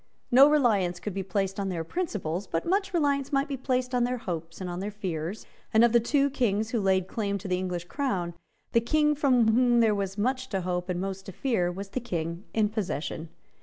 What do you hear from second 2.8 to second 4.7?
reliance might be placed on their hopes and